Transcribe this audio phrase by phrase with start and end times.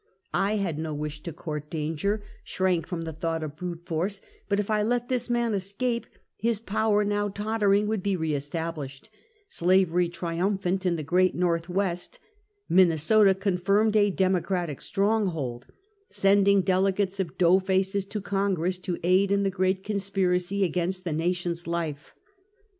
[0.33, 4.59] I had no wish to court danger— shrank from the thought of brute force; but
[4.59, 9.11] if I let this man escape, his power, now tottering, would be re established;
[9.47, 12.17] slavery triumphant in the great Northwest;
[12.67, 15.67] Minnesota confirmed a democratic strong hold,
[16.09, 21.03] sending delegates of dough faces to Con gress to aid in the great conspiracy against
[21.03, 22.15] the na tion's life.